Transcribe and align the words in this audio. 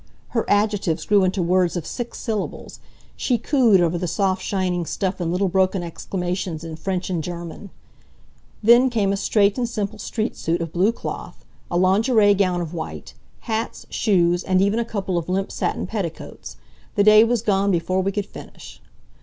Her 0.29 0.49
adjectives 0.49 1.05
grew 1.05 1.23
into 1.23 1.43
words 1.43 1.77
of 1.77 1.85
six 1.85 2.17
syllables. 2.17 2.79
She 3.15 3.37
cooed 3.37 3.79
over 3.81 3.99
the 3.99 4.07
soft 4.07 4.41
shining 4.41 4.83
stuff 4.87 5.21
in 5.21 5.31
little 5.31 5.47
broken 5.47 5.83
exclamations 5.83 6.63
in 6.63 6.75
French 6.77 7.11
and 7.11 7.23
German. 7.23 7.69
Then 8.63 8.89
came 8.89 9.13
a 9.13 9.15
straight 9.15 9.59
and 9.59 9.69
simple 9.69 9.99
street 9.99 10.35
suit 10.35 10.59
of 10.59 10.73
blue 10.73 10.91
cloth, 10.91 11.45
a 11.69 11.77
lingerie 11.77 12.33
gown 12.33 12.61
of 12.61 12.73
white, 12.73 13.13
hats, 13.41 13.85
shoes 13.91 14.43
and 14.43 14.59
even 14.59 14.79
a 14.79 14.85
couple 14.85 15.19
of 15.19 15.29
limp 15.29 15.51
satin 15.51 15.85
petticoats. 15.85 16.57
The 16.95 17.03
day 17.03 17.23
was 17.23 17.43
gone 17.43 17.69
before 17.69 18.01
we 18.01 18.11
could 18.11 18.25
finish. 18.25 18.81